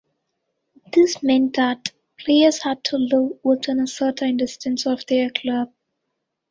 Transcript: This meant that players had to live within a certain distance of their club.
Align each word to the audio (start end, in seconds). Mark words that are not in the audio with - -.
This 0.91 1.21
meant 1.21 1.57
that 1.57 1.91
players 2.17 2.63
had 2.63 2.83
to 2.85 2.97
live 2.97 3.33
within 3.43 3.79
a 3.79 3.85
certain 3.85 4.35
distance 4.35 4.87
of 4.87 5.05
their 5.05 5.29
club. 5.29 5.71